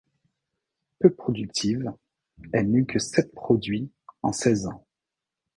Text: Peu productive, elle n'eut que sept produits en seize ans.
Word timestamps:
Peu 0.97 1.11
productive, 1.11 1.93
elle 2.53 2.71
n'eut 2.71 2.85
que 2.87 2.97
sept 2.97 3.35
produits 3.35 3.91
en 4.23 4.31
seize 4.31 4.65
ans. 4.65 4.83